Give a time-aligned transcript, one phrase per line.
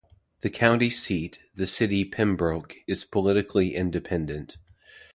[0.41, 4.57] The county seat, the city Pembroke, is politically independent.